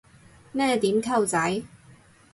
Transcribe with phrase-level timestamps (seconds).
[0.51, 1.61] 咩點溝仔